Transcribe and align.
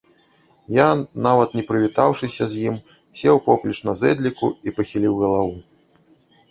Я, 0.77 0.85
нават 1.27 1.49
не 1.59 1.63
прывітаўшыся 1.69 2.43
з 2.55 2.65
ім, 2.73 2.81
сеў 3.23 3.35
поплеч 3.51 3.77
на 3.91 3.97
зэдліку 4.01 4.47
і 4.69 4.79
пахіліў 4.81 5.13
галаву. 5.23 5.55